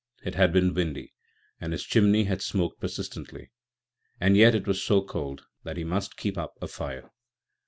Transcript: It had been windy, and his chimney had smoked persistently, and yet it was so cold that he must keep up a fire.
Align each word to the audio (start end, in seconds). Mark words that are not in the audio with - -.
It 0.23 0.33
had 0.33 0.51
been 0.51 0.73
windy, 0.73 1.13
and 1.59 1.71
his 1.73 1.83
chimney 1.83 2.23
had 2.23 2.41
smoked 2.41 2.81
persistently, 2.81 3.51
and 4.19 4.35
yet 4.35 4.55
it 4.55 4.65
was 4.65 4.81
so 4.81 5.03
cold 5.03 5.45
that 5.63 5.77
he 5.77 5.83
must 5.83 6.17
keep 6.17 6.39
up 6.39 6.55
a 6.59 6.67
fire. 6.67 7.11